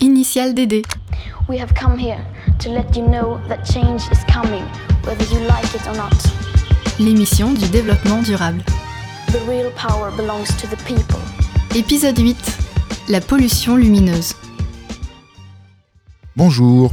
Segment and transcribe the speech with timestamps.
[0.00, 0.84] Initial DD.
[1.48, 2.24] We have come here
[2.60, 4.62] to let you know that change is coming,
[5.02, 6.14] whether you like it or not.
[7.00, 8.62] L'émission du développement durable.
[9.32, 11.18] The real power belongs to the people.
[11.74, 12.36] Épisode 8.
[13.08, 14.34] La pollution lumineuse.
[16.36, 16.92] Bonjour.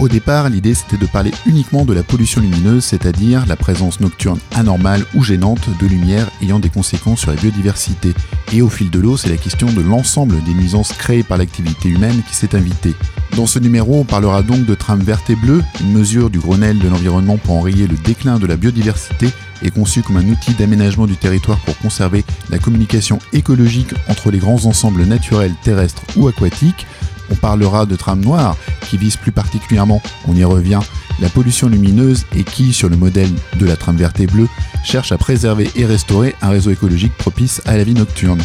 [0.00, 4.38] Au départ, l'idée c'était de parler uniquement de la pollution lumineuse, c'est-à-dire la présence nocturne
[4.54, 8.14] anormale ou gênante de lumière ayant des conséquences sur la biodiversité.
[8.54, 11.90] Et au fil de l'eau, c'est la question de l'ensemble des nuisances créées par l'activité
[11.90, 12.94] humaine qui s'est invitée.
[13.36, 16.78] Dans ce numéro, on parlera donc de trame verte et bleue, une mesure du Grenelle
[16.78, 19.28] de l'environnement pour enrayer le déclin de la biodiversité
[19.62, 24.38] et conçue comme un outil d'aménagement du territoire pour conserver la communication écologique entre les
[24.38, 26.86] grands ensembles naturels terrestres ou aquatiques.
[27.30, 28.56] On parlera de trame noire,
[28.88, 30.80] qui vise plus particulièrement, on y revient,
[31.20, 34.48] la pollution lumineuse et qui, sur le modèle de la trame verte et bleue,
[34.84, 38.40] cherche à préserver et restaurer un réseau écologique propice à la vie nocturne.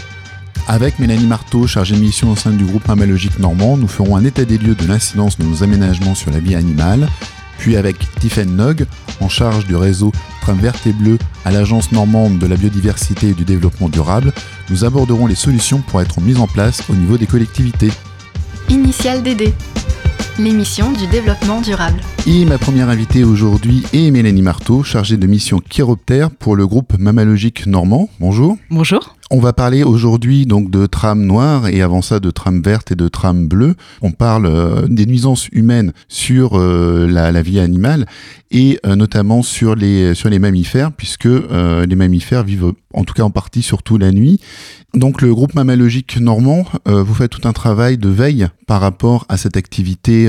[0.67, 4.45] Avec Mélanie Marteau, chargée mission au sein du groupe Mammalogique Normand, nous ferons un état
[4.45, 7.07] des lieux de l'incidence de nos aménagements sur la vie animale.
[7.59, 8.85] Puis avec Tiffen Nog,
[9.21, 10.11] en charge du réseau
[10.41, 14.31] Trame verte et bleue à l'Agence normande de la biodiversité et du développement durable,
[14.69, 17.91] nous aborderons les solutions pour être mises en place au niveau des collectivités.
[18.69, 19.53] Initial DD.
[20.39, 21.99] L'émission du développement durable.
[22.27, 26.97] Et ma première invitée aujourd'hui est Mélanie Marteau, chargée de mission chiroptère pour le groupe
[26.97, 28.09] Mammalogique Normand.
[28.19, 28.57] Bonjour.
[28.69, 29.15] Bonjour.
[29.31, 32.95] On va parler aujourd'hui donc de trame noire et avant ça de trame verte et
[32.95, 33.73] de trame bleue.
[34.03, 38.05] On parle euh, des nuisances humaines sur euh, la, vie animale
[38.51, 43.23] et euh, notamment sur les sur les mammifères puisque les mammifères vivent en tout cas
[43.23, 44.39] en partie surtout la nuit.
[44.93, 49.37] Donc le groupe mammalogique normand, vous faites tout un travail de veille par rapport à
[49.37, 50.25] cette activité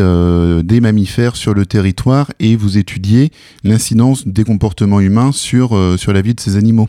[0.65, 3.31] des mammifères sur le territoire et vous étudiez
[3.63, 6.89] l'incidence des comportements humains sur sur la vie de ces animaux.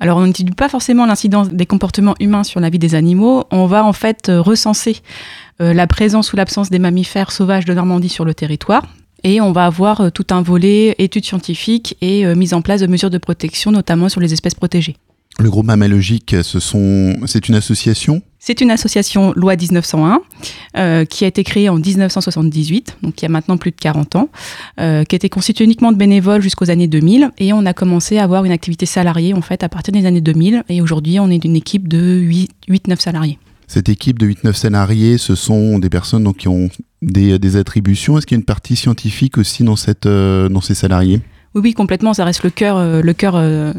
[0.00, 3.66] Alors on n'étudie pas forcément l'incidence des comportements humains sur la vie des animaux, on
[3.66, 4.98] va en fait recenser
[5.60, 8.86] euh, la présence ou l'absence des mammifères sauvages de Normandie sur le territoire.
[9.24, 12.80] Et on va avoir euh, tout un volet études scientifiques et euh, mise en place
[12.80, 14.96] de mesures de protection, notamment sur les espèces protégées.
[15.40, 20.20] Le groupe mammalogique, c'est une association C'est une association loi 1901
[20.76, 24.16] euh, qui a été créée en 1978, donc il y a maintenant plus de 40
[24.16, 24.28] ans,
[24.80, 28.24] euh, qui été constituée uniquement de bénévoles jusqu'aux années 2000 et on a commencé à
[28.24, 31.38] avoir une activité salariée en fait à partir des années 2000 et aujourd'hui on est
[31.38, 32.22] d'une équipe de
[32.68, 33.38] 8-9 salariés.
[33.66, 36.70] Cette équipe de 8-9 salariés, ce sont des personnes donc, qui ont
[37.02, 38.16] des, des attributions.
[38.16, 41.20] Est-ce qu'il y a une partie scientifique aussi dans, cette, euh, dans ces salariés?
[41.54, 42.12] Oui, oui, complètement.
[42.12, 43.72] Ça reste le cœur, euh, le cœur euh,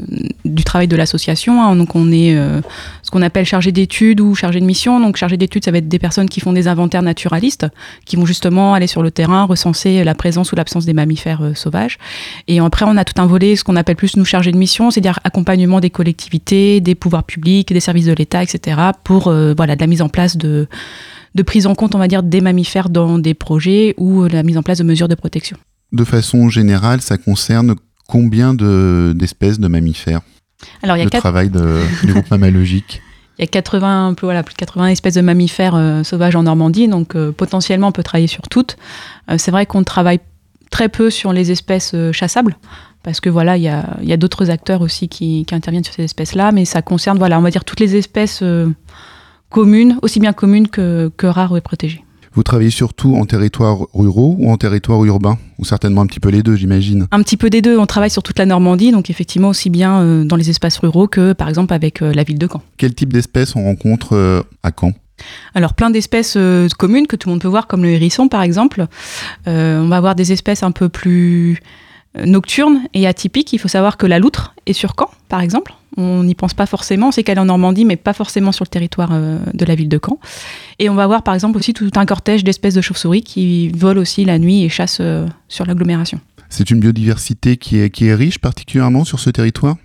[0.43, 1.61] du travail de l'association.
[1.61, 1.75] Hein.
[1.75, 2.61] Donc, on est euh,
[3.03, 4.99] ce qu'on appelle chargé d'études ou chargé de mission.
[4.99, 7.67] Donc, chargé d'études, ça va être des personnes qui font des inventaires naturalistes,
[8.05, 11.99] qui vont justement aller sur le terrain, recenser la présence ou l'absence des mammifères sauvages.
[12.47, 14.89] Et après, on a tout un volet, ce qu'on appelle plus nous chargés de mission,
[14.89, 19.81] c'est-à-dire accompagnement des collectivités, des pouvoirs publics, des services de l'État, etc., pour voilà de
[19.81, 20.67] la mise en place de
[21.35, 24.57] de prise en compte, on va dire, des mammifères dans des projets ou la mise
[24.57, 25.57] en place de mesures de protection
[25.91, 27.75] de façon générale, ça concerne
[28.07, 30.21] combien d'espèces de, mammifères
[30.83, 31.21] Alors, il y a le quatre...
[31.21, 33.01] travail de, du groupe mammalogique
[33.37, 36.87] Il y a 80, voilà, plus de 80 espèces de mammifères euh, sauvages en Normandie,
[36.87, 38.77] donc euh, potentiellement on peut travailler sur toutes.
[39.29, 40.19] Euh, c'est vrai qu'on travaille
[40.71, 42.55] très peu sur les espèces chassables,
[43.01, 45.95] parce que voilà, il y a, y a d'autres acteurs aussi qui, qui, interviennent sur
[45.95, 48.43] ces espèces-là, mais ça concerne, voilà, on va dire toutes les espèces
[49.49, 52.03] communes, aussi bien communes que, que rares et protégées.
[52.33, 56.29] Vous travaillez surtout en territoire ruraux ou en territoire urbain Ou certainement un petit peu
[56.29, 57.77] les deux, j'imagine Un petit peu des deux.
[57.77, 61.07] On travaille sur toute la Normandie, donc effectivement aussi bien euh, dans les espaces ruraux
[61.07, 62.61] que par exemple avec euh, la ville de Caen.
[62.77, 64.93] Quel type d'espèces on rencontre euh, à Caen
[65.53, 68.41] alors plein d'espèces euh, communes que tout le monde peut voir, comme le hérisson par
[68.41, 68.85] exemple.
[69.47, 71.59] Euh, on va avoir des espèces un peu plus
[72.15, 73.53] nocturnes et atypiques.
[73.53, 75.73] Il faut savoir que la loutre est sur Caen, par exemple.
[75.97, 77.09] On n'y pense pas forcément.
[77.09, 79.75] On sait qu'elle est en Normandie, mais pas forcément sur le territoire euh, de la
[79.75, 80.19] ville de Caen.
[80.79, 84.01] Et on va avoir, par exemple, aussi tout un cortège d'espèces de chauves-souris qui volent
[84.01, 86.19] aussi la nuit et chassent euh, sur l'agglomération.
[86.49, 89.75] C'est une biodiversité qui est, qui est riche particulièrement sur ce territoire?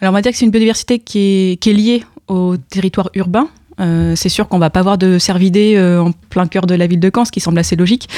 [0.00, 3.10] Alors on va dire que c'est une biodiversité qui est, qui est liée au territoire
[3.14, 3.48] urbain,
[3.80, 6.86] euh, c'est sûr qu'on va pas avoir de cervidés euh, en plein cœur de la
[6.86, 8.08] ville de Caen, ce qui semble assez logique,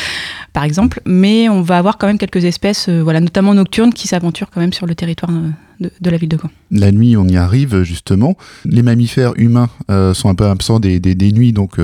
[0.52, 4.08] par exemple, mais on va avoir quand même quelques espèces, euh, voilà, notamment nocturnes, qui
[4.08, 5.32] s'aventurent quand même sur le territoire
[5.80, 6.50] de, de, la ville de Caen.
[6.70, 8.36] La nuit, on y arrive justement.
[8.64, 9.68] Les mammifères humains
[10.14, 11.76] sont un peu absents des, des, des nuits, donc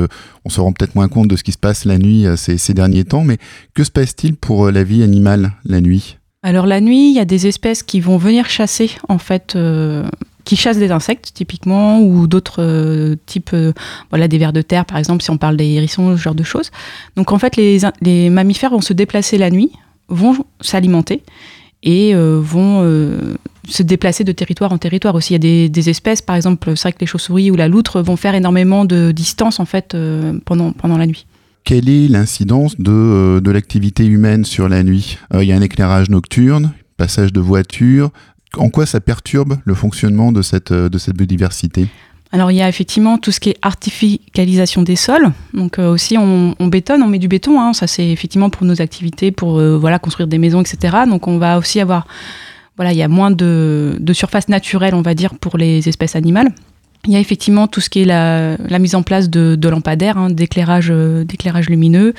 [0.44, 2.74] on se rend peut-être moins compte de ce qui se passe la nuit ces, ces
[2.74, 3.24] derniers temps.
[3.24, 3.38] Mais
[3.74, 6.16] que se passe-t-il pour la vie animale la nuit?
[6.44, 10.04] Alors la nuit, il y a des espèces qui vont venir chasser en fait euh,
[10.44, 13.72] qui chassent des insectes typiquement ou d'autres euh, types, euh,
[14.10, 16.42] voilà, des vers de terre par exemple, si on parle des hérissons, ce genre de
[16.42, 16.70] choses.
[17.16, 19.70] Donc en fait, les, les mammifères vont se déplacer la nuit,
[20.08, 21.22] vont s'alimenter
[21.82, 22.82] et euh, vont
[23.68, 25.32] se déplacer de territoire en territoire aussi.
[25.32, 27.68] Il y a des, des espèces, par exemple, c'est vrai que les chauves-souris ou la
[27.68, 29.96] loutre vont faire énormément de distance en fait
[30.44, 31.26] pendant, pendant la nuit.
[31.64, 35.18] Quelle est l'incidence de, de l'activité humaine sur la nuit?
[35.32, 38.10] Il y a un éclairage nocturne, passage de voitures.
[38.56, 41.88] En quoi ça perturbe le fonctionnement de cette, de cette biodiversité?
[42.32, 45.30] Alors il y a effectivement tout ce qui est artificialisation des sols.
[45.52, 47.60] Donc euh, aussi on, bétonne, on met du béton.
[47.60, 47.74] Hein.
[47.74, 50.96] ça c'est effectivement pour nos activités, pour euh, voilà construire des maisons, etc.
[51.06, 52.06] Donc on va aussi avoir
[52.76, 56.52] voilà il y a moins de, surface naturelle on va dire pour les espèces animales.
[57.06, 60.30] Il y a effectivement tout ce qui est la, mise en place de, lampadaires, hein,
[60.30, 62.14] d'éclairage, euh, d'éclairage lumineux.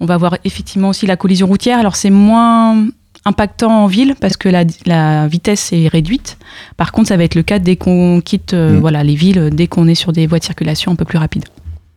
[0.00, 1.80] On va avoir effectivement aussi la collision routière.
[1.80, 2.86] Alors c'est moins
[3.28, 6.38] impactant en ville parce que la, vitesse est réduite.
[6.76, 8.80] Par contre, ça va être le cas dès qu'on quitte euh, mm.
[8.80, 11.44] voilà, les villes, dès qu'on est sur des voies de circulation un peu plus rapides.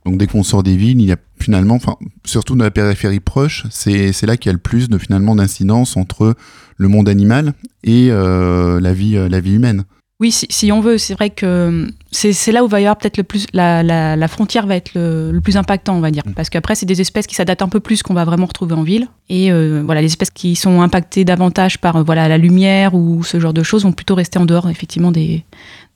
[0.06, 1.95] Donc dès qu'on sort des villes, il y a finalement, enfin,
[2.25, 5.95] surtout dans la périphérie proche, c'est là qu'il y a le plus de finalement d'incidence
[5.95, 6.36] entre
[6.78, 9.83] le monde animal et euh, la vie euh, la vie humaine.
[10.21, 13.23] Oui, si, on veut, c'est vrai que c'est là où va y avoir peut-être le
[13.23, 16.33] plus la, frontière va être le, plus impactant, on va dire, mm.
[16.33, 18.83] parce qu'après c'est des espèces qui s'adaptent un peu plus qu'on va vraiment retrouver en
[18.83, 22.94] ville, et euh, voilà les espèces qui sont impactées davantage par euh, voilà la lumière
[22.94, 25.44] ou ce genre de choses vont plutôt rester en dehors effectivement des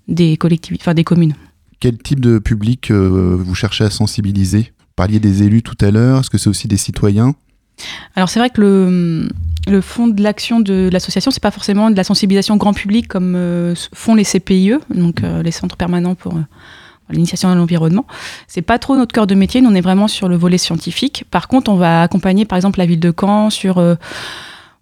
[0.07, 1.35] des collectivités, enfin des communes.
[1.79, 4.71] Quel type de public euh, vous cherchez à sensibiliser?
[4.79, 7.35] Vous parliez des élus tout à l'heure, est-ce que c'est aussi des citoyens?
[8.15, 8.61] Alors c'est vrai que
[9.67, 13.35] le, fond de l'action de l'association, c'est pas forcément de la sensibilisation grand public comme
[13.35, 16.41] euh, font les CPIE, donc euh, les centres permanents pour euh,
[17.09, 18.05] l'initiation à l'environnement.
[18.47, 21.25] C'est pas trop notre cœur de métier, nous on est vraiment sur le volet scientifique.
[21.29, 23.75] Par contre, on va accompagner par exemple la ville de Caen sur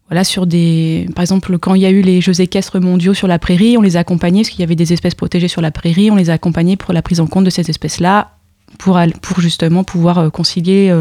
[0.09, 1.07] voilà, sur des.
[1.15, 3.81] Par exemple, quand il y a eu les Jeux équestres mondiaux sur la prairie, on
[3.81, 6.29] les a accompagnés parce qu'il y avait des espèces protégées sur la prairie, on les
[6.29, 8.31] a accompagnés pour la prise en compte de ces espèces-là,
[8.77, 10.93] pour, pour justement pouvoir concilier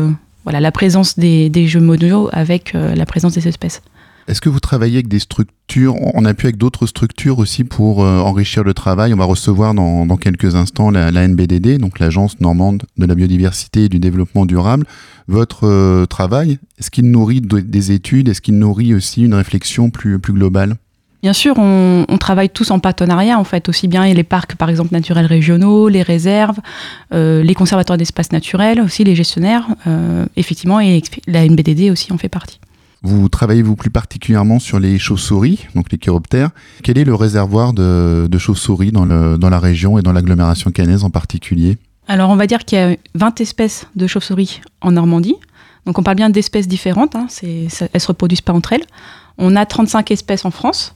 [0.44, 3.82] voilà, la présence des, jeux mondiaux avec euh, la présence des espèces.
[4.28, 8.04] Est-ce que vous travaillez avec des structures On a pu avec d'autres structures aussi pour
[8.04, 9.12] euh, enrichir le travail.
[9.12, 13.88] On va recevoir dans, quelques instants la, NBDD, donc l'Agence normande de la biodiversité et
[13.88, 14.86] du développement durable.
[15.26, 18.28] Votre euh, travail, est-ce qu'il nourrit des études?
[18.28, 20.76] Est-ce qu'il nourrit aussi une réflexion plus, plus globale?
[21.22, 24.92] Bien sûr, on, travaille tous en partenariat, en fait, aussi bien les parcs, par exemple,
[24.92, 26.58] naturels régionaux, les réserves,
[27.14, 32.18] euh, les conservateurs d'espaces naturels, aussi les gestionnaires, euh, effectivement, et la NBDD aussi en
[32.18, 32.58] fait partie.
[33.02, 36.50] Vous travaillez-vous plus particulièrement sur les chauves-souris, donc les chiroptères?
[36.82, 41.10] Quel est le réservoir de, chauves-souris dans, dans la région et dans l'agglomération cannaise en
[41.10, 41.78] particulier?
[42.08, 45.36] Alors, on va dire qu'il y a 20 espèces de chauves-souris en Normandie.
[45.86, 48.84] Donc, on parle bien d'espèces différentes, hein, elles ne se reproduisent pas entre elles.
[49.38, 50.94] On a 35 espèces en France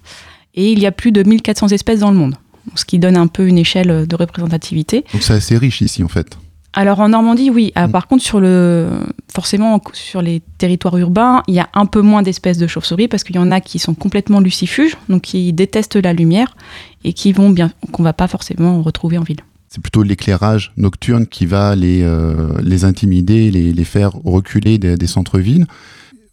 [0.55, 2.35] et il y a plus de 1400 espèces dans le monde,
[2.75, 5.05] ce qui donne un peu une échelle de représentativité.
[5.13, 6.39] Donc c'est assez riche ici en fait.
[6.79, 7.73] Alors en Normandie, oui.
[7.75, 7.91] Ah, mm.
[7.91, 8.91] Par contre, sur le,
[9.33, 13.25] forcément, sur les territoires urbains, il y a un peu moins d'espèces de chauves-souris parce
[13.25, 16.55] qu'il y en a qui sont complètement lucifuges, donc qui détestent la lumière
[17.03, 19.41] et qui vont bien, qu'on va pas forcément retrouver en ville.
[19.71, 25.07] C'est plutôt l'éclairage nocturne qui va les, euh, les intimider, les, les faire reculer des
[25.07, 25.67] centres-villes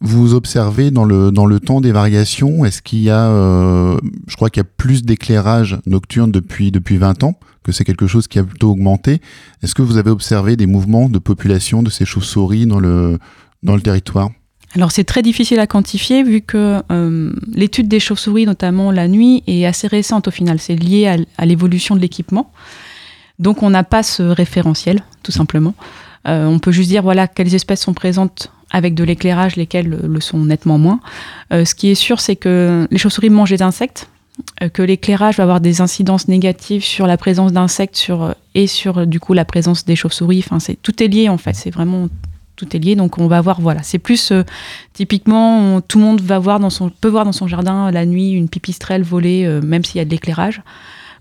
[0.00, 4.36] vous observez dans le, dans le temps des variations Est-ce qu'il y a, euh, je
[4.36, 8.28] crois qu'il y a plus d'éclairage nocturne depuis, depuis 20 ans, que c'est quelque chose
[8.28, 9.20] qui a plutôt augmenté.
[9.62, 13.18] Est-ce que vous avez observé des mouvements de population de ces chauves-souris dans le,
[13.62, 14.30] dans le territoire?
[14.76, 19.44] Alors c'est très difficile à quantifier vu que euh, l'étude des chauves-souris, notamment la nuit,
[19.46, 20.58] est assez récente au final.
[20.58, 22.52] C'est lié à, l'évolution de l'équipement.
[23.38, 25.74] Donc on n'a pas ce référentiel, tout simplement.
[26.26, 30.20] Euh, on peut juste dire voilà quelles espèces sont présentes avec de l'éclairage, lesquelles le
[30.20, 31.00] sont nettement moins.
[31.52, 34.08] Euh, ce qui est sûr, c'est que les chauves-souris mangent des insectes,
[34.62, 39.06] euh, que l'éclairage va avoir des incidences négatives sur la présence d'insectes sur, et sur
[39.06, 40.42] du coup la présence des chauves-souris.
[40.44, 41.54] Enfin, c'est tout est lié en fait.
[41.54, 42.08] C'est vraiment
[42.56, 42.96] tout est lié.
[42.96, 43.82] Donc on va voir voilà.
[43.82, 44.32] C'est plus
[44.92, 48.32] typiquement tout le monde va voir dans son peut voir dans son jardin la nuit
[48.32, 50.62] une pipistrelle voler, même s'il y a de l'éclairage.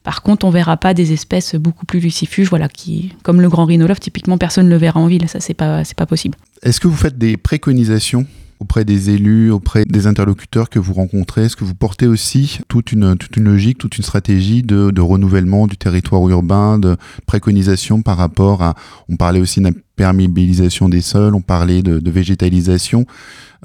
[0.03, 3.65] Par contre, on verra pas des espèces beaucoup plus lucifuges, voilà, qui, comme le grand
[3.65, 5.29] rhinolophe, typiquement, personne ne le verra en ville.
[5.29, 6.37] Ça, c'est pas, c'est pas possible.
[6.63, 8.25] Est-ce que vous faites des préconisations
[8.61, 11.43] auprès des élus, auprès des interlocuteurs que vous rencontrez?
[11.43, 15.67] Est-ce que vous portez aussi toute une, toute une logique, toute une stratégie de, renouvellement
[15.67, 18.75] du territoire urbain, de préconisation par rapport à...
[19.09, 23.05] On parlait aussi d'imperméabilisation des sols, on parlait de, de végétalisation,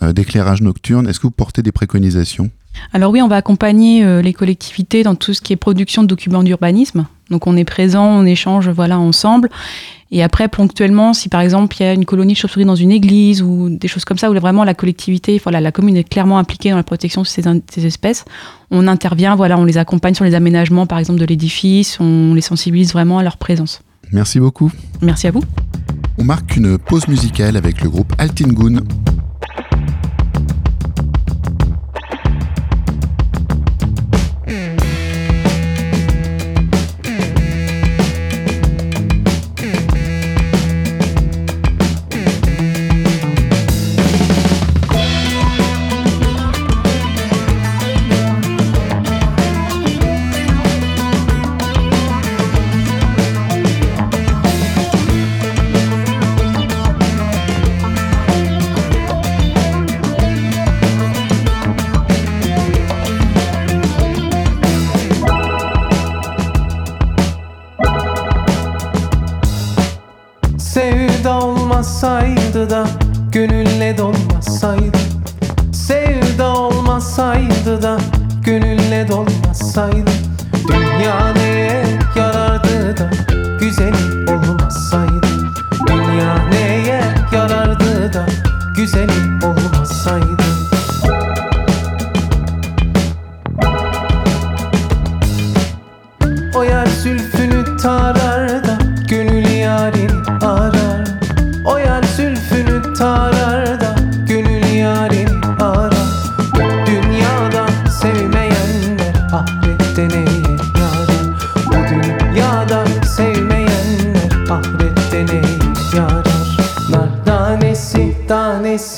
[0.03, 1.07] euh, d'éclairage nocturne.
[1.07, 2.51] Est-ce que vous portez des préconisations?
[2.93, 6.09] Alors oui, on va accompagner euh, les collectivités dans tout ce qui est production de
[6.09, 7.07] documents d'urbanisme.
[7.31, 9.51] Donc on est présent, on échange voilà ensemble.
[10.11, 12.91] Et après, ponctuellement, si par exemple il y a une colonie de chauves-souris dans une
[12.91, 16.39] église ou des choses comme ça, où vraiment la collectivité, voilà, la commune est clairement
[16.39, 18.25] impliquée dans la protection de ces, ces espèces,
[18.71, 22.41] on intervient, voilà, on les accompagne sur les aménagements, par exemple, de l'édifice, on les
[22.41, 23.83] sensibilise vraiment à leur présence.
[24.11, 24.73] Merci beaucoup.
[25.03, 25.43] Merci à vous.
[26.17, 28.81] On marque une pause musicale avec le groupe Altingun.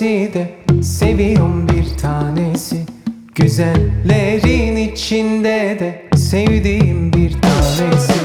[0.01, 2.77] Tanesi de seviyorum bir tanesi.
[3.35, 8.20] Güzellerin içinde de sevdiğim bir tanesi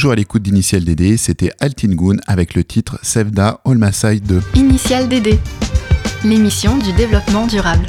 [0.00, 4.40] toujours à l'écoute d'Initial DD, c'était Altingun avec le titre Sevda Olmasai 2.
[4.54, 5.38] Initial DD,
[6.24, 7.84] l'émission du développement durable.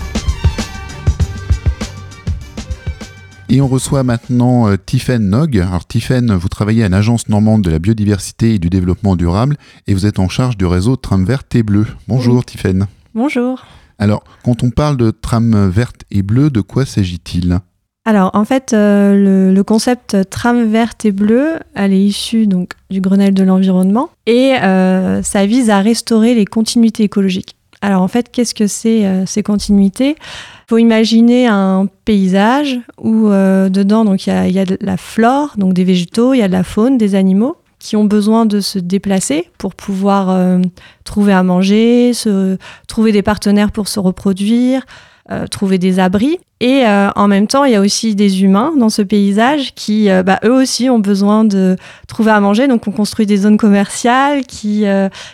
[3.48, 5.58] Et on reçoit maintenant euh, Tiffaine Nog.
[5.58, 9.56] Alors Tiffaine, vous travaillez à l'Agence normande de la biodiversité et du développement durable
[9.88, 11.88] et vous êtes en charge du réseau Tram Verte et Bleue.
[12.10, 12.44] Bonjour Oui.
[12.46, 12.88] Tiffaine.
[13.16, 13.64] Bonjour.
[14.00, 17.62] Alors, quand on parle de tram verte et bleue, de quoi s'agit-il?
[18.04, 23.00] Alors en fait, euh, le, concept trame verte et bleue, elle est issue donc du
[23.00, 27.56] Grenelle de l'environnement et euh, ça vise à restaurer les continuités écologiques.
[27.82, 30.16] Alors en fait, qu'est-ce que c'est euh, ces continuités?
[30.18, 35.84] Il faut imaginer un paysage où dedans il y a, de la flore, donc des
[35.84, 39.50] végétaux, il y a de la faune, des animaux qui ont besoin de se déplacer
[39.58, 40.60] pour pouvoir
[41.04, 44.86] trouver à manger, se, trouver des partenaires pour se reproduire,
[45.30, 46.40] euh, trouver des abris.
[46.62, 50.10] Et euh, en même temps, il y a aussi des humains dans ce paysage qui,
[50.10, 51.76] euh, bah, eux aussi, ont besoin de
[52.08, 52.68] trouver à manger.
[52.68, 54.86] Donc, on construit des zones commerciales qui,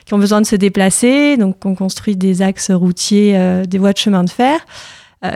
[0.06, 1.38] qui ont besoin de se déplacer.
[1.38, 4.60] Donc, on construit des axes routiers, des voies de chemin de fer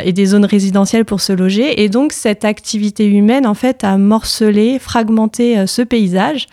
[0.03, 1.81] et des zones résidentielles pour se loger.
[1.81, 6.47] Et donc, cette activité humaine, en fait, a morcelé, fragmenté ce paysage.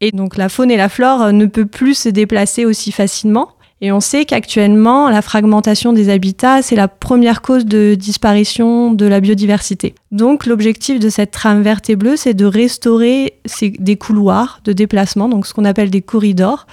[0.00, 3.50] Et donc, la faune et la flore ne peut plus se déplacer aussi facilement.
[3.82, 9.04] Et on sait qu'actuellement, la fragmentation des habitats, c'est la première cause de disparition de
[9.04, 9.94] la biodiversité.
[10.12, 15.28] Donc l'objectif de cette trame verte et bleue, c'est de restaurer des couloirs de déplacement,
[15.28, 16.66] donc ce qu'on appelle des corridors,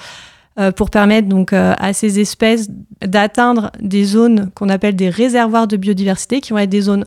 [0.59, 2.69] euh, pour permettre donc euh, à ces espèces
[3.01, 7.05] d'atteindre des zones qu'on appelle des réservoirs de biodiversité, qui vont être des zones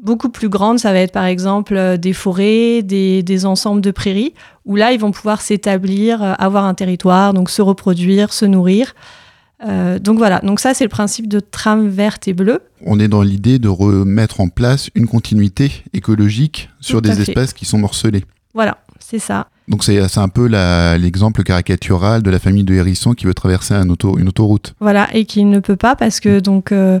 [0.00, 0.80] beaucoup plus grandes.
[0.80, 4.34] Ça va être par exemple euh, des forêts, des, des ensembles de prairies,
[4.64, 8.94] où là, ils vont pouvoir s'établir, avoir un territoire, donc se reproduire, se nourrir.
[9.64, 12.60] Euh, donc voilà, donc ça c'est le principe de trame verte et bleue.
[12.84, 17.22] On est dans l'idée de remettre en place une continuité écologique sur des fait.
[17.22, 18.24] espèces qui sont morcelées.
[18.52, 19.48] Voilà, c'est ça.
[19.68, 20.46] Donc c'est un peu
[20.98, 24.74] l'exemple caricatural de la famille de hérissons qui veut traverser un auto- une autoroute.
[24.78, 27.00] Voilà, et qui ne peut pas parce que donc euh,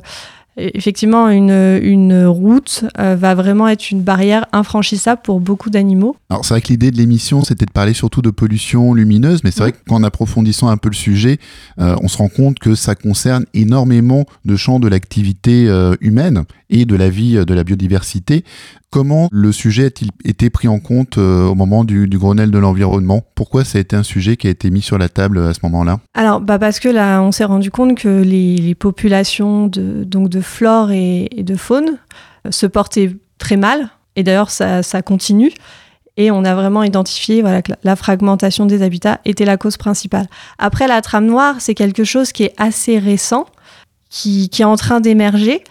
[0.56, 6.16] effectivement une, une route euh, va vraiment être une barrière infranchissable pour beaucoup d'animaux.
[6.30, 9.50] Alors c'est vrai que l'idée de l'émission c'était de parler surtout de pollution lumineuse, mais
[9.50, 11.38] c'est vrai qu'en approfondissant un peu le sujet,
[11.80, 16.44] euh, on se rend compte que ça concerne énormément de champs de l'activité euh, humaine
[16.70, 18.44] et de la vie euh, de la biodiversité.
[18.90, 23.22] Comment le sujet a-t-il été pris en compte euh, au moment du, Grenelle de l'environnement?
[23.34, 25.60] Pourquoi ça a été un sujet qui a été mis sur la table à ce
[25.64, 26.00] moment-là?
[26.14, 30.40] Alors, bah parce que là, on s'est rendu compte que les, populations de, donc de
[30.40, 31.98] flore et, de faune
[32.50, 33.90] se portaient très mal.
[34.14, 35.52] Et d'ailleurs, ça, continue.
[36.16, 40.26] Et on a vraiment identifié voilà, que la fragmentation des habitats était la cause principale.
[40.58, 43.44] Après, la trame noire, c'est quelque chose qui est assez récent,
[44.08, 45.62] qui est en train d'émerger.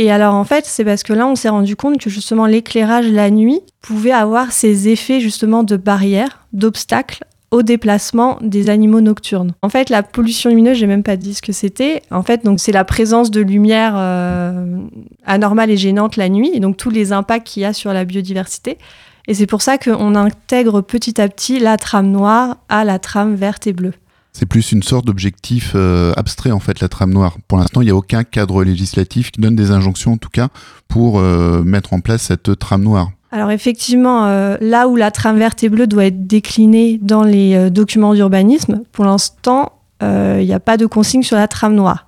[0.00, 3.08] Et alors en fait, c'est parce que là, on s'est rendu compte que justement l'éclairage
[3.08, 9.54] la nuit pouvait avoir ces effets justement de barrière, d'obstacle au déplacement des animaux nocturnes.
[9.60, 12.02] En fait, la pollution lumineuse, j'ai même pas dit ce que c'était.
[12.12, 14.78] En fait, c'est la présence de lumière euh,
[15.26, 18.04] anormale et gênante la nuit, et donc tous les impacts qu'il y a sur la
[18.04, 18.78] biodiversité.
[19.26, 23.34] Et c'est pour ça qu'on intègre petit à petit la trame noire à la trame
[23.34, 23.94] verte et bleue.
[24.38, 27.38] C'est plus une sorte d'objectif euh, abstrait en fait, la trame noire.
[27.48, 30.46] Pour l'instant, il n'y a aucun cadre législatif qui donne des injonctions en tout cas
[30.86, 33.10] pour euh, mettre en place cette trame noire.
[33.32, 37.68] Alors effectivement, euh, là où la trame verte et bleue doit être déclinée dans les
[37.68, 42.06] documents d'urbanisme, pour l'instant, il n'y a pas de consigne sur la trame noire.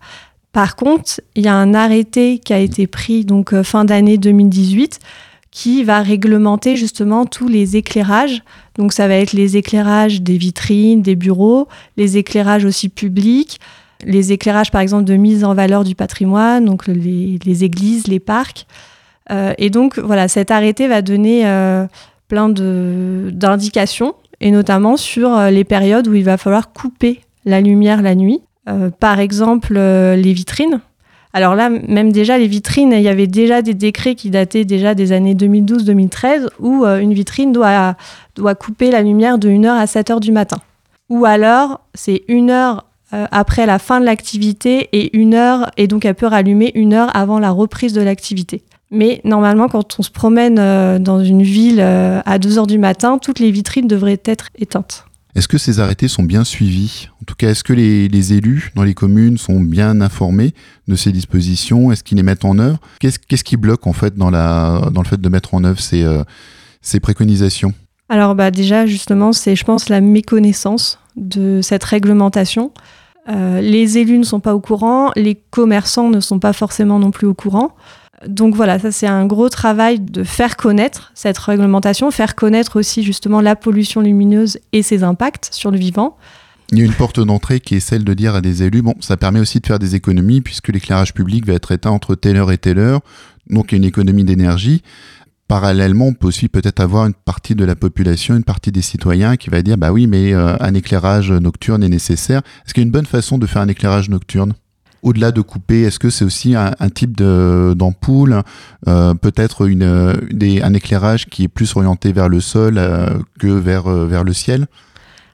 [0.52, 5.00] Par contre, il y a un arrêté qui a été pris donc fin d'année 2018
[5.50, 8.42] qui va réglementer justement tous les éclairages.
[8.76, 11.66] Donc ça va être les éclairages des vitrines, des bureaux,
[11.96, 13.58] les éclairages aussi publics,
[14.04, 18.66] les éclairages par exemple de mise en valeur du patrimoine, donc les, églises, les parcs.
[19.30, 21.86] Euh, et donc voilà, cet arrêté va donner euh,
[22.28, 28.02] plein d'indications, et notamment sur euh, les périodes où il va falloir couper la lumière
[28.02, 28.40] la nuit.
[29.00, 30.80] par exemple, les vitrines.
[31.32, 34.94] Alors là, même déjà, les vitrines, il y avait déjà des décrets qui dataient déjà
[34.94, 37.94] des années 2012-2013 où euh, une vitrine doit,
[38.34, 40.56] doit couper la lumière de 1h à 7h du matin.
[41.08, 45.86] Ou alors, c'est une heure euh, après la fin de l'activité et une heure, et
[45.86, 48.62] donc elle peut rallumer une heure avant la reprise de l'activité.
[48.90, 53.38] Mais normalement, quand on se promène euh, dans une ville à 2h du matin, toutes
[53.38, 55.04] les vitrines devraient être éteintes.
[55.34, 57.08] Est-ce que ces arrêtés sont bien suivis?
[57.22, 60.54] En tout cas, est-ce que les, élus dans les communes sont bien informés
[60.88, 61.92] de ces dispositions?
[61.92, 62.78] Est-ce qu'ils les mettent en œuvre?
[62.98, 66.24] Qu'est-ce qui bloque en fait dans, le fait de mettre en œuvre ces, euh,
[67.00, 67.72] préconisations?
[68.08, 72.72] Alors bah, déjà, justement, c'est je pense la méconnaissance de cette réglementation.
[73.28, 77.12] Euh, les élus ne sont pas au courant, les commerçants ne sont pas forcément non
[77.12, 77.76] plus au courant.
[78.26, 83.02] Donc voilà, ça c'est un gros travail de faire connaître cette réglementation, faire connaître aussi
[83.02, 86.16] justement la pollution lumineuse et ses impacts sur le vivant.
[86.72, 88.94] Il y a une porte d'entrée qui est celle de dire à des élus, bon,
[89.00, 92.36] ça permet aussi de faire des économies puisque l'éclairage public va être éteint entre telle
[92.36, 93.00] heure et telle heure,
[93.48, 94.82] donc il y a une économie d'énergie.
[95.48, 99.36] Parallèlement, on peut aussi peut-être avoir une partie de la population, une partie des citoyens
[99.36, 102.42] qui va dire, bah oui, mais euh, un éclairage nocturne est nécessaire.
[102.64, 104.52] Est-ce qu'il y a une bonne façon de faire un éclairage nocturne?
[105.02, 108.42] Au-delà de couper, est-ce que c'est aussi un, type d'ampoule,
[108.88, 113.06] euh, peut-être un éclairage qui est plus orienté vers le sol euh,
[113.38, 114.66] que vers, euh, vers le ciel?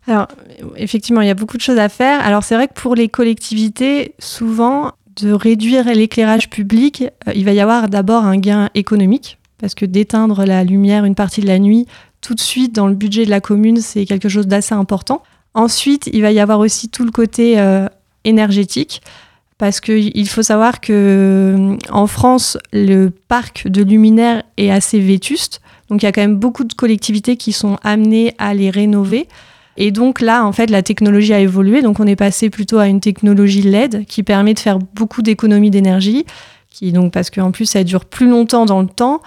[0.06, 0.28] Alors,
[0.76, 2.20] effectivement, il y a beaucoup de choses à faire.
[2.20, 7.60] Alors, c'est vrai que pour les collectivités, souvent, de réduire l'éclairage public, il va y
[7.60, 11.86] avoir d'abord un gain économique, parce que d'éteindre la lumière une partie de la nuit,
[12.20, 15.22] tout de suite, dans le budget de la commune, c'est quelque chose d'assez important.
[15.54, 17.56] Ensuite, il va y avoir aussi tout le côté
[18.24, 19.00] énergétique
[19.58, 25.60] parce qu'il faut savoir que euh, en France, le parc de luminaires est assez vétuste.
[25.88, 29.28] Donc il y a quand même beaucoup de collectivités qui sont amenées à les rénover.
[29.78, 31.82] Et donc là, en fait, la technologie a évolué.
[31.82, 35.70] Donc on est passé plutôt à une technologie LED qui permet de faire beaucoup d'économies
[35.70, 36.26] d'énergie,
[37.12, 39.22] parce qu'en plus ça dure plus longtemps dans le temps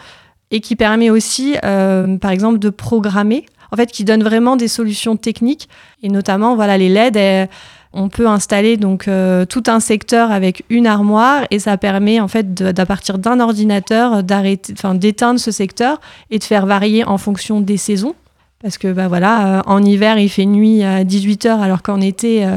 [0.52, 3.46] et qui permet aussi, euh, par exemple, de programmer.
[3.72, 5.70] En fait, qui donne vraiment des solutions techniques
[6.02, 7.50] et notamment, voilà, les LED.
[7.92, 12.28] On peut installer donc euh, tout un secteur avec une armoire et ça permet en
[12.28, 16.00] fait d'à partir d'un ordinateur d'éteindre ce secteur
[16.30, 18.14] et de faire varier en fonction des saisons.
[18.62, 22.00] Parce que bah voilà, euh, en hiver il fait nuit à 18 h alors qu'en
[22.00, 22.48] été,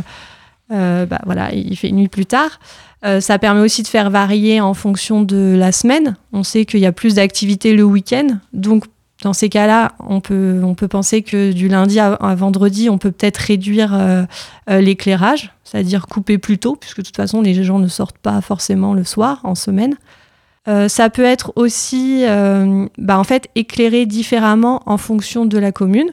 [0.71, 2.61] euh, bah, voilà, il fait nuit plus tard.
[3.21, 6.17] ça permet aussi de faire varier en fonction de la semaine.
[6.35, 8.85] On sait qu'il y a plus d'activités le week-end, donc
[9.23, 13.95] dans ces cas-là, on peut, penser que du lundi à, vendredi, on peut peut-être réduire
[13.95, 14.25] euh,
[14.69, 18.41] euh, l'éclairage, c'est-à-dire couper plus tôt, puisque de toute façon, les gens ne sortent pas
[18.41, 19.95] forcément le soir, en semaine.
[20.69, 22.25] Euh, ça peut être aussi
[22.99, 26.13] bah, en fait, éclairé différemment en fonction de la commune.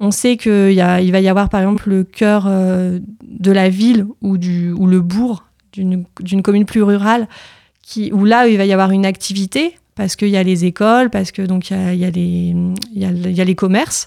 [0.00, 4.36] On sait qu'il il va y avoir par exemple le cœur de la ville ou
[4.36, 7.28] le bourg d'une commune plus rurale
[7.82, 11.10] qui, où là, il va y avoir une activité parce qu'il y a les écoles,
[11.10, 14.06] parce que donc il y a, y, a les, commerces.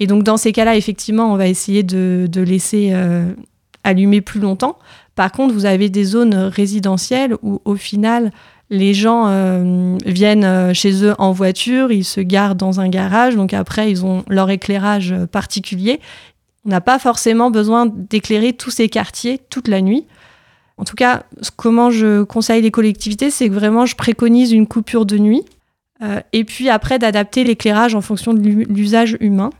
[0.00, 3.34] Et donc dans ces cas-là, effectivement, on va essayer de, de laisser euh,
[3.84, 4.78] allumer plus longtemps.
[5.16, 8.32] Par contre, vous avez des zones résidentielles où au final,
[8.70, 13.34] Les gens euh, viennent euh, chez eux en voiture, ils se garent dans un garage,
[13.34, 16.00] donc après ils ont leur éclairage particulier.
[16.64, 20.06] On n'a pas forcément besoin d'éclairer tous ces quartiers toute la nuit.
[20.78, 21.24] En tout cas,
[21.56, 25.44] comment je conseille les collectivités, c'est que vraiment je préconise une coupure de nuit
[26.02, 29.50] euh, et puis après d'adapter l'éclairage en fonction de l'usage humain.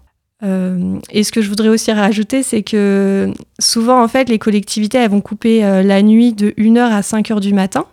[0.44, 4.98] Euh, et ce que je voudrais aussi rajouter, c'est que souvent, en fait, les collectivités,
[4.98, 7.86] elles vont couper euh, la nuit de 1h à 5h du matin.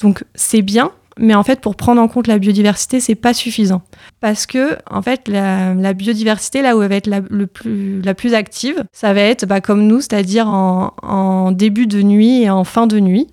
[0.00, 3.82] Donc, c'est bien, mais en fait, pour prendre en compte la biodiversité, c'est pas suffisant.
[4.20, 8.14] Parce que, en fait, la, biodiversité, là où elle va être la, le plus, la
[8.14, 12.50] plus active, ça va être bah, comme nous, c'est-à-dire en, en, début de nuit et
[12.50, 13.26] en fin de nuit.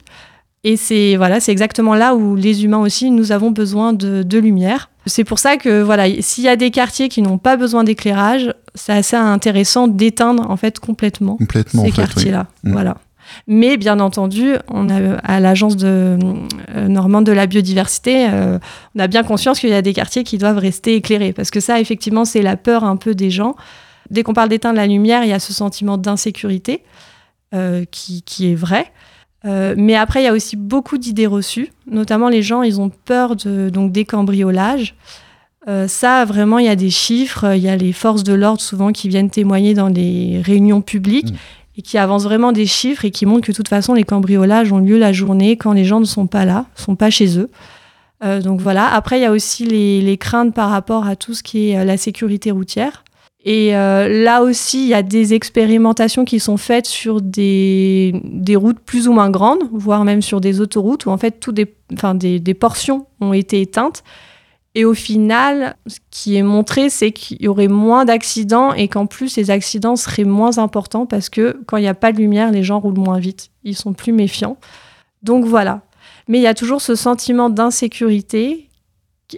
[0.64, 4.38] Et c'est voilà, c'est exactement là où les humains aussi, nous avons besoin de, de
[4.40, 4.90] lumière.
[5.06, 8.52] C'est pour ça que voilà, s'il y a des quartiers qui n'ont pas besoin d'éclairage,
[8.74, 12.48] c'est assez intéressant d'éteindre en fait complètement, complètement ces quartiers-là.
[12.64, 12.72] Mm.
[12.72, 12.98] Voilà.
[13.48, 16.18] Mais bien entendu, on a à l'agence euh,
[16.88, 18.60] normande de la biodiversité, euh,
[18.96, 21.60] on a bien conscience qu'il y a des quartiers qui doivent rester éclairés parce que
[21.60, 23.56] ça, effectivement, c'est la peur un peu des gens.
[24.10, 26.84] Dès qu'on parle d'éteindre la lumière, il y a ce sentiment d'insécurité
[27.54, 28.92] euh, qui, est vrai.
[29.78, 31.72] Mais après, il y a aussi beaucoup d'idées reçues.
[31.86, 34.96] Notamment, les gens, ils ont peur donc, des cambriolages.
[35.86, 37.56] Ça, vraiment, il y a des chiffres.
[37.56, 41.32] Il y a les forces de l'ordre, souvent, qui viennent témoigner dans les réunions publiques
[41.32, 41.65] mmh.
[41.78, 44.72] Et qui avancent vraiment des chiffres et qui montrent que, de toute façon, les cambriolages
[44.72, 47.50] ont lieu la journée quand les gens ne sont pas là, sont pas chez eux.
[48.24, 48.88] Euh, donc voilà.
[48.94, 51.98] Après, il y a aussi les, craintes par rapport à tout ce qui est la
[51.98, 53.04] sécurité routière.
[53.44, 58.14] Et euh, là aussi, il y a des expérimentations qui sont faites sur des,
[58.56, 62.54] routes plus ou moins grandes, voire même sur des autoroutes, où en fait, tout des
[62.54, 64.04] portions ont été éteintes.
[64.76, 69.06] Et au final, ce qui est montré, c'est qu'il y aurait moins d'accidents et qu'en
[69.06, 72.52] plus, les accidents seraient moins importants parce que quand il n'y a pas de lumière,
[72.52, 73.52] les gens roulent moins vite.
[73.64, 74.58] Ils sont plus méfiants.
[75.24, 75.82] Donc voilà.
[76.28, 78.70] Mais il y a toujours ce sentiment d'insécurité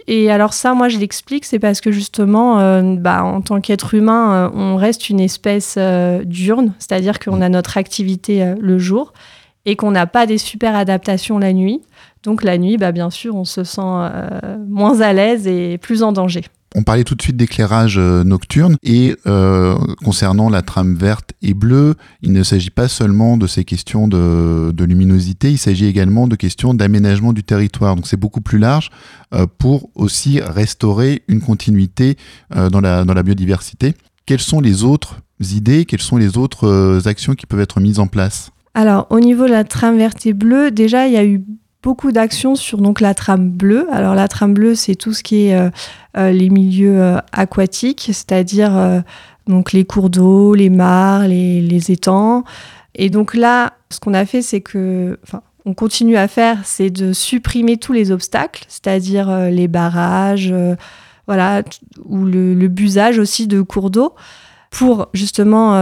[0.06, 3.94] et alors ça, moi, je l'explique, c'est parce que justement, euh, bah, en tant qu'être
[3.94, 9.12] humain, euh, on reste une espèce euh, diurne, c'est-à-dire qu'on a notre activité le jour
[9.64, 11.80] et qu'on n'a pas des super adaptations la nuit.
[12.28, 13.80] Donc la nuit, bah, bien sûr, on se sent
[14.68, 16.42] moins à l'aise et plus en danger.
[16.74, 21.54] On parlait tout de suite d'éclairage euh, nocturne et euh, concernant la trame verte et
[21.54, 26.36] bleue, il ne s'agit pas seulement de ces questions de, luminosité, il s'agit également de
[26.36, 27.96] questions d'aménagement du territoire.
[27.96, 28.90] Donc c'est beaucoup plus large
[29.34, 32.16] euh, pour aussi restaurer une continuité
[32.54, 33.94] dans, la, dans la biodiversité.
[34.26, 38.06] Quelles sont les autres idées, quelles sont les autres actions qui peuvent être mises en
[38.06, 38.50] place?
[38.74, 41.42] Alors au niveau de la trame verte et bleue, déjà il y a eu
[41.82, 43.86] beaucoup d'actions sur donc la trame bleue.
[43.92, 45.70] Alors la trame bleue, c'est tout ce qui est euh,
[46.16, 49.02] euh, les milieux euh, aquatiques, c'est-à-dire
[49.46, 52.44] donc les cours d'eau, les mares, les, étangs.
[52.94, 56.90] Et donc là, ce qu'on a fait, c'est que, enfin, on continue à faire, c'est
[56.90, 60.52] de supprimer tous les obstacles, c'est-à-dire les barrages,
[61.26, 61.62] voilà,
[62.04, 64.14] ou le, le, busage aussi de cours d'eau,
[64.70, 65.72] pour justement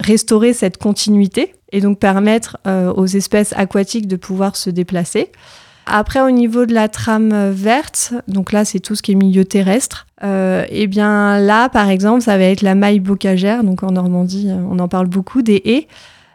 [0.00, 5.30] restaurer cette continuité et donc permettre euh, aux espèces aquatiques de pouvoir se déplacer.
[5.86, 9.44] Après, au niveau de la trame verte, donc là, c'est tout ce qui est milieu
[9.44, 10.06] terrestre.
[10.22, 13.64] Euh, et bien là, par exemple, ça va être la maille bocagère.
[13.64, 15.88] Donc en Normandie, on en parle beaucoup des haies.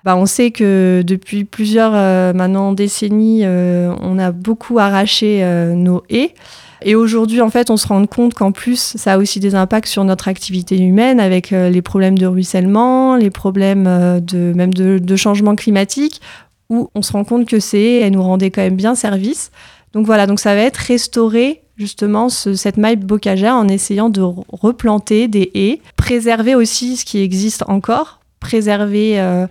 [0.03, 5.45] Bah, on sait que depuis plusieurs euh, maintenant décennies, on a beaucoup arraché
[5.75, 6.33] nos haies.
[6.81, 9.87] Et aujourd'hui, en fait, on se rend compte qu'en plus, ça a aussi des impacts
[9.87, 14.73] sur notre activité humaine avec euh, les problèmes de ruissellement, les problèmes euh, de, même
[14.73, 16.21] de, changement climatique,
[16.69, 19.51] où on se rend compte que c'est, elle nous rendait quand même bien service.
[19.93, 25.27] Donc voilà, donc ça va être restaurer justement cette maille bocagère en essayant de replanter
[25.27, 29.47] des haies, préserver aussi ce qui existe encore, préserver euh,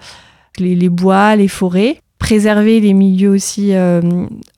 [0.58, 3.72] les, les, bois, les forêts, préserver les milieux aussi,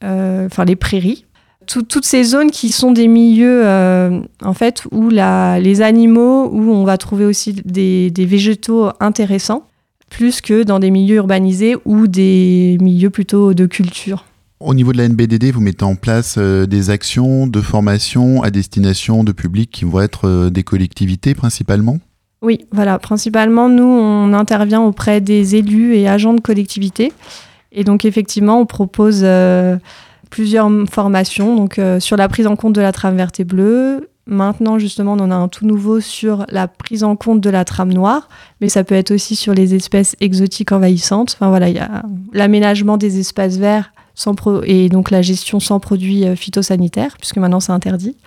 [0.01, 1.25] enfin les prairies
[1.67, 6.71] toutes ces zones qui sont des milieux euh, en fait où la, les animaux, où
[6.71, 9.67] on va trouver aussi des, végétaux intéressants,
[10.09, 14.25] plus que dans des milieux urbanisés ou des milieux plutôt de culture.
[14.59, 18.49] Au niveau de la NBDD, vous mettez en place euh, des actions de formation à
[18.49, 21.99] destination de publics qui vont être euh, des collectivités principalement?
[22.41, 22.97] Oui, voilà.
[22.97, 27.11] Principalement, nous, on intervient auprès des élus et agents de collectivités.
[27.71, 29.23] Et donc, effectivement, on propose
[30.29, 34.09] plusieurs formations donc euh, sur la prise en compte de la trame verte et bleue.
[34.25, 37.63] Maintenant, justement, on en a un tout nouveau sur la prise en compte de la
[37.63, 38.27] trame noire,
[38.59, 41.33] mais ça peut être aussi sur les espèces exotiques envahissantes.
[41.35, 45.79] Enfin voilà, il y a l'aménagement des espaces verts sans et donc la gestion sans
[45.79, 48.17] produits euh, phytosanitaires, puisque maintenant c'est interdit.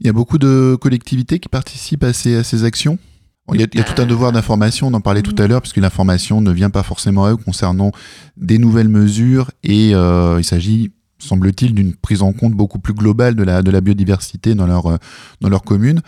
[0.00, 2.98] Il y a beaucoup de collectivités qui participent à ces, actions
[3.54, 5.46] il y, a, il y, a, tout un devoir d'information, on en parlait tout à
[5.46, 7.92] l'heure, puisque l'information ne vient pas forcément à eux concernant
[8.36, 10.90] des nouvelles mesures et euh, il s'agit
[11.26, 14.98] semble-t-il, d'une prise en compte beaucoup plus globale de la, de la biodiversité dans leur,
[15.40, 16.00] dans leur commune.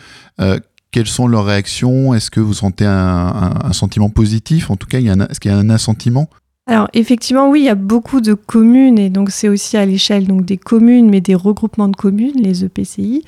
[0.90, 2.14] quelles sont leurs réactions?
[2.14, 4.70] Est-ce que vous sentez un, sentiment positif?
[4.70, 6.28] En tout cas, est-ce qu'il y a un assentiment?
[6.66, 10.26] Alors effectivement, oui, il y a beaucoup de communes et donc c'est aussi à l'échelle
[10.26, 13.24] donc des communes, mais des regroupements de communes, les EPCI.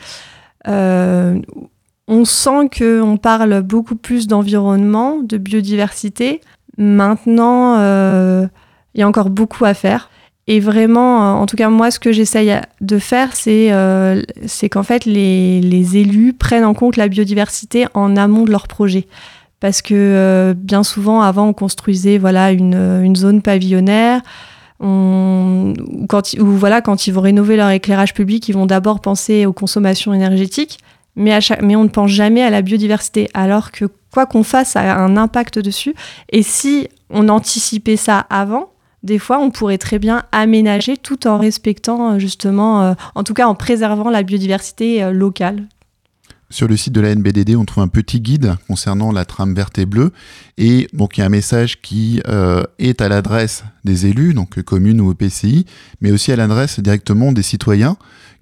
[0.69, 1.39] Euh,
[2.09, 6.41] on sent qu'on parle beaucoup plus d'environnement, de biodiversité.
[6.79, 8.47] Maintenant, euh,
[8.95, 10.11] il y a encore beaucoup à faire.
[10.49, 14.23] Et vraiment, en tout cas, moi, ce que j'essaye de faire, c'est euh,
[14.71, 19.09] qu'en fait, les, les, élus prennent en compte la biodiversité en amont de leur projet.
[19.59, 24.21] Parce que euh, bien souvent avant on construisait voilà une, une zone pavillonnaire.
[24.79, 25.73] On,
[26.09, 29.55] quand, ou voilà quand ils vont rénover leur éclairage public ils vont d'abord penser aux
[29.55, 30.79] consommations énergétiques.
[31.19, 33.29] Mais, à chaque, mais on ne pense jamais à la biodiversité.
[33.33, 35.95] Alors que quoi qu'on fasse ça a un impact dessus.
[36.31, 38.69] Et si on anticipait ça avant
[39.03, 43.35] des fois, on pourrait très bien aménager tout en respectant euh, justement, euh, en tout
[43.35, 45.67] cas en préservant la biodiversité locale.
[46.49, 49.79] Sur le site de la NBDD, on trouve un petit guide concernant la trame verte
[49.79, 50.13] et bleue.
[50.59, 54.63] Et donc, il y a un message qui euh, est à l'adresse des élus, donc
[54.63, 55.67] communes ou EPCI,
[56.01, 57.97] mais aussi à l'adresse directement des citoyens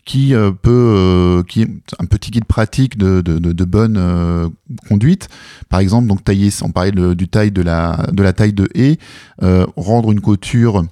[0.04, 4.50] qui euh, peut, euh, est un petit guide pratique de, de, bonne
[4.88, 5.28] conduite.
[5.68, 8.98] Par exemple, donc tailler, on parlait du taille de la, de la taille de haie,
[9.76, 10.84] rendre une couture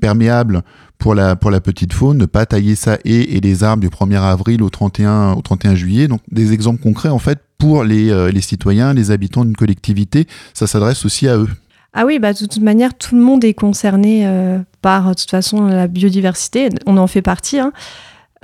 [0.00, 0.62] perméable
[0.98, 3.88] pour la, pour la petite faune, ne pas tailler sa haie et les arbres du
[3.88, 6.06] 1er avril au 31, au 31 juillet.
[6.06, 10.26] Donc des exemples concrets en fait pour les, euh, les citoyens, les habitants d'une collectivité,
[10.54, 11.48] ça s'adresse aussi à eux.
[11.92, 15.30] Ah oui, bah, de toute manière, tout le monde est concerné euh, par de toute
[15.30, 17.58] façon la biodiversité, on en fait partie.
[17.58, 17.72] Hein.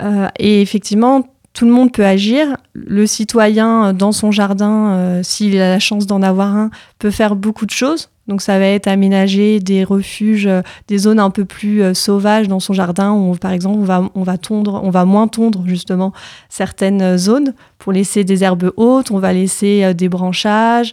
[0.00, 2.56] Euh, et effectivement, tout le monde peut agir.
[2.74, 7.64] Le citoyen dans son jardin, s'il a la chance d'en avoir un, peut faire beaucoup
[7.64, 8.10] de choses.
[8.26, 12.48] Donc ça va être aménager des refuges, euh, des zones un peu plus euh, sauvages
[12.48, 15.62] dans son jardin où par exemple on va, on va tondre, on va moins tondre
[15.66, 16.12] justement
[16.48, 20.92] certaines euh, zones pour laisser des herbes hautes, on va laisser des branchages,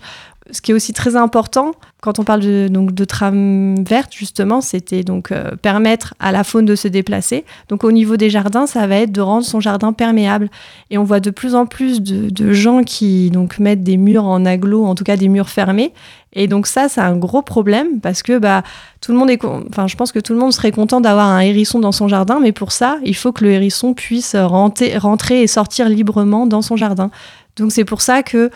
[0.52, 4.60] ce qui est aussi très important quand on parle de, donc, de trame verte, justement,
[4.60, 7.46] c'était donc euh, permettre à la faune de se déplacer.
[7.70, 10.50] Donc au niveau des jardins, ça va être de rendre son jardin perméable.
[10.90, 14.46] Et on voit de plus en plus de, gens qui donc mettent des murs en
[14.46, 15.94] aglo, en tout cas des murs fermés.
[16.34, 18.64] Et donc ça, c'est un gros problème parce que bah,
[19.00, 21.40] tout le monde est, enfin, je pense que tout le monde serait content d'avoir un
[21.40, 25.42] hérisson dans son jardin, mais pour ça, il faut que le hérisson puisse rentrer, rentrer
[25.42, 27.12] et sortir librement dans son jardin.
[27.56, 28.50] Donc c'est pour ça que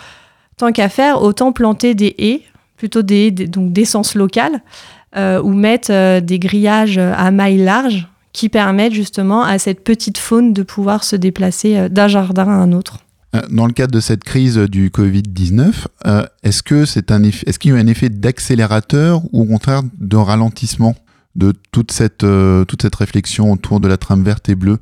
[0.58, 2.42] tant qu'à faire, autant planter des haies,
[2.76, 4.62] plutôt des, donc d'essence locale,
[5.16, 10.18] euh, ou mettre euh, des grillages à mailles larges qui permettent justement à cette petite
[10.18, 13.00] faune de pouvoir se déplacer euh, d'un jardin à un autre.
[13.52, 15.86] Dans le cadre de cette crise du Covid-19,
[16.44, 20.96] est-ce qu'il y a eu un effet d'accélérateur ou au contraire de ralentissement
[21.36, 22.24] de toute cette
[22.96, 24.80] réflexion autour de la trame verte et bleue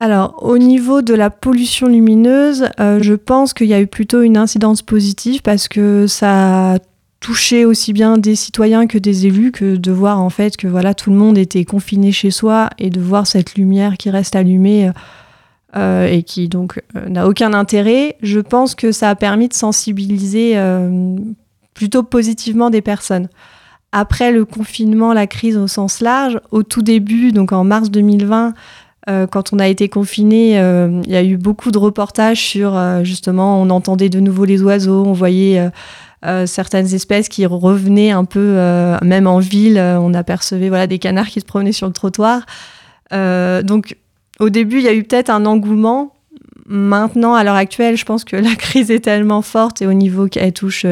[0.00, 4.22] alors, au niveau de la pollution lumineuse, euh, je pense qu'il y a eu plutôt
[4.22, 6.78] une incidence positive parce que ça a
[7.18, 10.94] touché aussi bien des citoyens que des élus que de voir en fait que voilà
[10.94, 14.92] tout le monde était confiné chez soi et de voir cette lumière qui reste allumée
[15.74, 18.16] euh, et qui donc euh, n'a aucun intérêt.
[18.22, 20.56] Je pense que ça a permis de sensibiliser
[21.74, 23.28] plutôt positivement des personnes.
[23.90, 28.54] Après le confinement, la crise au sens large, au tout début, donc en mars 2020,
[29.08, 32.76] euh, quand on a été confiné, euh, il y a eu beaucoup de reportages sur
[32.76, 35.70] euh, justement, on entendait de nouveau les oiseaux, on voyait
[36.46, 38.56] certaines espèces qui revenaient un peu,
[39.02, 42.44] même en ville, on apercevait voilà des canards qui se promenaient sur le trottoir.
[43.12, 43.96] donc,
[44.40, 46.12] au début, il y a eu peut-être un engouement.
[46.66, 50.26] Maintenant, à l'heure actuelle, je pense que la crise est tellement forte et au niveau
[50.26, 50.84] qu'elle touche,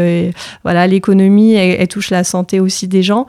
[0.63, 3.27] voilà, l'économie, elle, elle, touche la santé aussi des gens.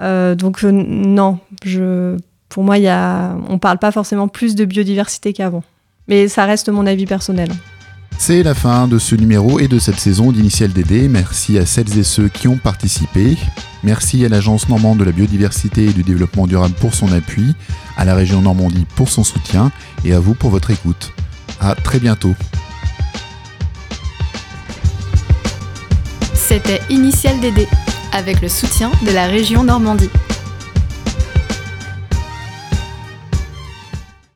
[0.00, 2.16] donc non, je
[2.48, 5.62] pour moi, y a, on ne parle pas forcément plus de biodiversité qu'avant.
[6.08, 7.50] Mais ça reste mon avis personnel.
[8.18, 11.08] C'est la fin de ce numéro et de cette saison d'Initial DD.
[11.08, 13.36] Merci à celles et ceux qui ont participé.
[13.84, 17.54] Merci à l'Agence normande de la biodiversité et du développement durable pour son appui,
[17.96, 19.70] à la région Normandie pour son soutien
[20.04, 21.12] et à vous pour votre écoute.
[21.60, 22.34] À très bientôt.
[26.34, 27.68] C'était Initial DD
[28.12, 30.10] avec le soutien de la région Normandie.